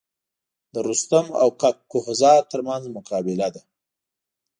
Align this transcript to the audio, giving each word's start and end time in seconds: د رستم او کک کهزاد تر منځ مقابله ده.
د 0.73 0.75
رستم 0.87 1.27
او 1.41 1.47
کک 1.61 1.77
کهزاد 1.91 2.41
تر 2.51 2.61
منځ 2.67 2.83
مقابله 2.97 3.47
ده. 3.55 3.61